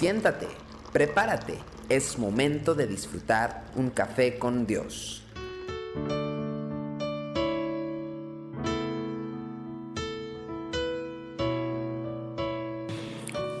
[0.00, 0.46] Siéntate,
[0.94, 1.58] prepárate,
[1.90, 5.22] es momento de disfrutar un café con Dios.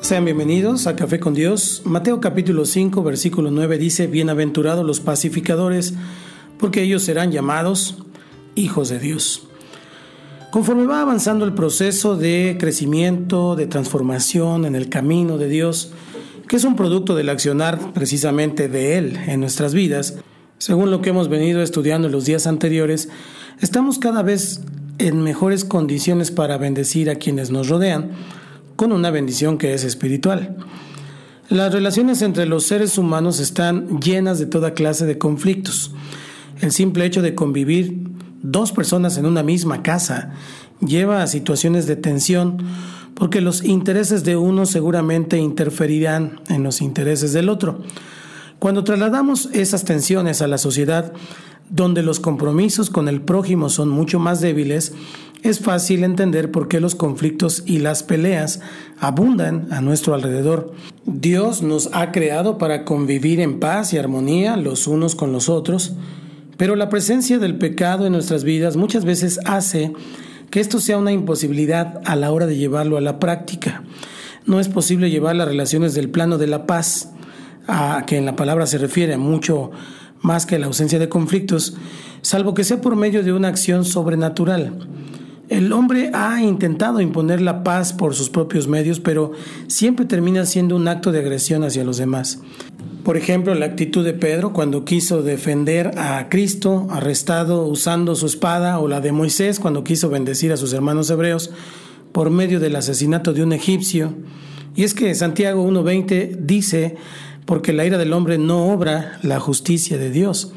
[0.00, 1.82] Sean bienvenidos a Café con Dios.
[1.84, 5.94] Mateo capítulo 5, versículo 9 dice, Bienaventurados los pacificadores,
[6.58, 8.02] porque ellos serán llamados
[8.56, 9.46] hijos de Dios.
[10.50, 15.92] Conforme va avanzando el proceso de crecimiento, de transformación en el camino de Dios,
[16.56, 20.16] es un producto del accionar precisamente de Él en nuestras vidas,
[20.58, 23.08] según lo que hemos venido estudiando en los días anteriores,
[23.60, 24.60] estamos cada vez
[24.98, 28.12] en mejores condiciones para bendecir a quienes nos rodean,
[28.76, 30.56] con una bendición que es espiritual.
[31.48, 35.92] Las relaciones entre los seres humanos están llenas de toda clase de conflictos.
[36.60, 37.98] El simple hecho de convivir
[38.42, 40.32] dos personas en una misma casa
[40.80, 42.58] lleva a situaciones de tensión
[43.14, 47.82] porque los intereses de uno seguramente interferirán en los intereses del otro.
[48.58, 51.12] Cuando trasladamos esas tensiones a la sociedad,
[51.70, 54.92] donde los compromisos con el prójimo son mucho más débiles,
[55.42, 58.60] es fácil entender por qué los conflictos y las peleas
[58.98, 60.72] abundan a nuestro alrededor.
[61.04, 65.92] Dios nos ha creado para convivir en paz y armonía los unos con los otros,
[66.56, 69.92] pero la presencia del pecado en nuestras vidas muchas veces hace
[70.54, 73.82] que esto sea una imposibilidad a la hora de llevarlo a la práctica.
[74.46, 77.10] No es posible llevar las relaciones del plano de la paz,
[77.66, 79.72] a que en la palabra se refiere mucho
[80.20, 81.76] más que la ausencia de conflictos,
[82.22, 84.86] salvo que sea por medio de una acción sobrenatural.
[85.48, 89.32] El hombre ha intentado imponer la paz por sus propios medios, pero
[89.66, 92.38] siempre termina siendo un acto de agresión hacia los demás.
[93.04, 98.78] Por ejemplo, la actitud de Pedro cuando quiso defender a Cristo arrestado usando su espada,
[98.78, 101.50] o la de Moisés cuando quiso bendecir a sus hermanos hebreos
[102.12, 104.14] por medio del asesinato de un egipcio.
[104.74, 106.96] Y es que Santiago 1.20 dice,
[107.44, 110.54] porque la ira del hombre no obra la justicia de Dios.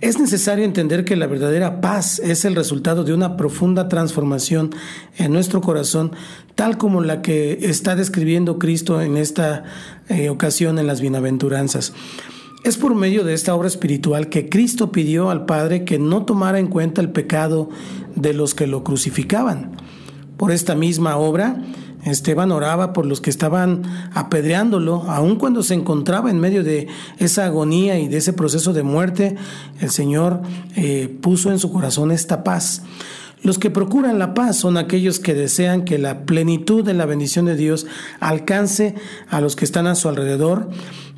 [0.00, 4.70] Es necesario entender que la verdadera paz es el resultado de una profunda transformación
[5.16, 6.12] en nuestro corazón,
[6.54, 9.64] tal como la que está describiendo Cristo en esta
[10.08, 11.92] eh, ocasión en las bienaventuranzas.
[12.64, 16.58] Es por medio de esta obra espiritual que Cristo pidió al Padre que no tomara
[16.58, 17.68] en cuenta el pecado
[18.14, 19.76] de los que lo crucificaban.
[20.38, 21.62] Por esta misma obra,
[22.04, 23.82] Esteban oraba por los que estaban
[24.12, 26.88] apedreándolo, aun cuando se encontraba en medio de
[27.18, 29.36] esa agonía y de ese proceso de muerte,
[29.80, 30.42] el Señor
[30.76, 32.82] eh, puso en su corazón esta paz.
[33.44, 37.44] Los que procuran la paz son aquellos que desean que la plenitud de la bendición
[37.44, 37.86] de Dios
[38.18, 38.94] alcance
[39.28, 40.70] a los que están a su alrededor,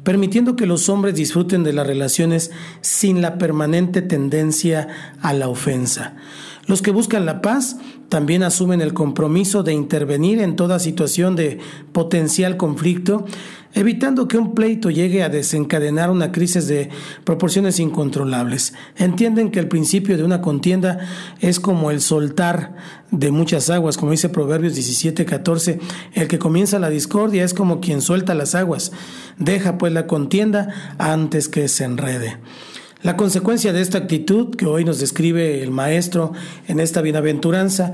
[0.03, 4.89] permitiendo que los hombres disfruten de las relaciones sin la permanente tendencia
[5.23, 6.17] a la ofensa.
[6.67, 7.77] Los que buscan la paz
[8.09, 11.59] también asumen el compromiso de intervenir en toda situación de
[11.93, 13.25] potencial conflicto,
[13.75, 16.89] evitando que un pleito llegue a desencadenar una crisis de
[17.25, 18.75] proporciones incontrolables.
[18.97, 21.01] Entienden que el principio de una contienda
[21.41, 22.77] es como el soltar
[23.11, 25.79] de muchas aguas, como dice Proverbios 17, 14,
[26.15, 28.93] el que comienza la discordia es como quien suelta las aguas,
[29.39, 32.39] deja pues la contienda antes que se enrede.
[33.07, 36.33] La consecuencia de esta actitud que hoy nos describe el Maestro
[36.67, 37.93] en esta bienaventuranza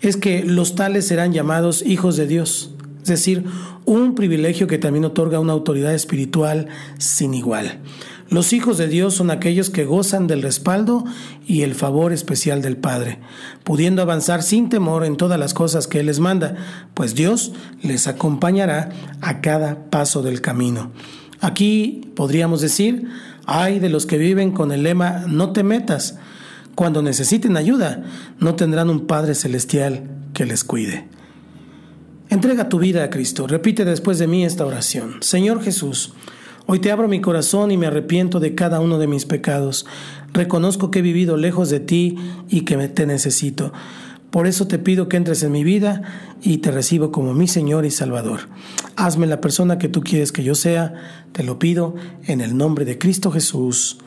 [0.00, 2.70] es que los tales serán llamados hijos de Dios,
[3.02, 3.44] es decir,
[3.86, 7.80] un privilegio que también otorga una autoridad espiritual sin igual.
[8.30, 11.04] Los hijos de Dios son aquellos que gozan del respaldo
[11.44, 13.18] y el favor especial del Padre,
[13.64, 16.54] pudiendo avanzar sin temor en todas las cosas que Él les manda,
[16.94, 17.50] pues Dios
[17.82, 18.90] les acompañará
[19.22, 20.92] a cada paso del camino.
[21.40, 23.08] Aquí podríamos decir,
[23.46, 26.18] hay de los que viven con el lema no te metas.
[26.74, 28.02] Cuando necesiten ayuda,
[28.38, 31.06] no tendrán un Padre Celestial que les cuide.
[32.30, 33.46] Entrega tu vida a Cristo.
[33.46, 35.16] Repite después de mí esta oración.
[35.20, 36.14] Señor Jesús,
[36.66, 39.84] hoy te abro mi corazón y me arrepiento de cada uno de mis pecados.
[40.32, 42.16] Reconozco que he vivido lejos de ti
[42.48, 43.74] y que te necesito.
[44.32, 46.00] Por eso te pido que entres en mi vida
[46.40, 48.48] y te recibo como mi Señor y Salvador.
[48.96, 50.94] Hazme la persona que tú quieres que yo sea.
[51.32, 53.98] Te lo pido en el nombre de Cristo Jesús.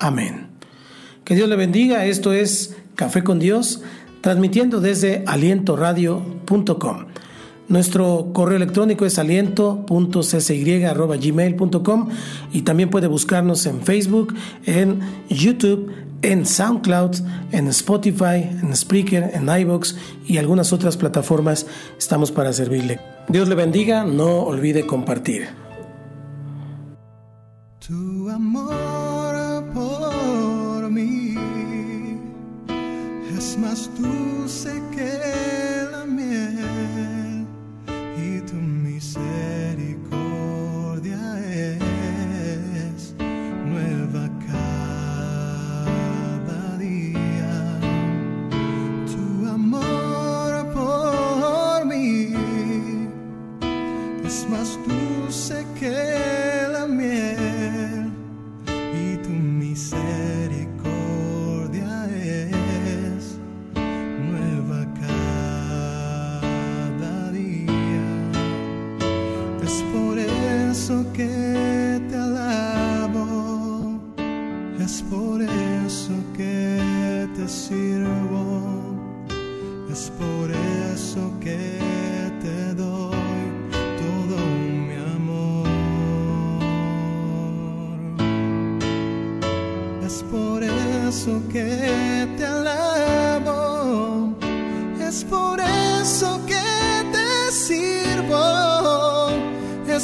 [0.00, 0.48] Amén.
[1.24, 2.06] Que Dios le bendiga.
[2.06, 3.80] Esto es Café con Dios,
[4.20, 7.06] transmitiendo desde alientoradio.com.
[7.68, 12.08] Nuestro correo electrónico es aliento.ccy.gmail.com
[12.52, 14.34] y también puede buscarnos en Facebook,
[14.66, 14.98] en
[15.28, 15.92] YouTube,
[16.22, 17.16] en SoundCloud,
[17.52, 19.94] en Spotify, en Spreaker, en iVoox
[20.26, 21.66] y algunas otras plataformas.
[21.98, 23.00] Estamos para servirle.
[23.28, 25.48] Dios le bendiga, no olvide compartir.
[55.78, 58.10] que la miel
[58.94, 63.38] y tu misericordia es
[64.30, 64.86] nueva
[66.26, 68.30] cada día.
[69.62, 74.00] Es por eso que te alabo,
[74.80, 77.97] es por eso que te sirvo.